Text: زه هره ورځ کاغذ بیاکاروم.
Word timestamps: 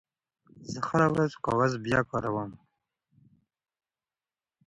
زه 0.71 0.79
هره 0.87 1.07
ورځ 1.13 1.31
کاغذ 1.45 1.73
بیاکاروم. 1.83 2.51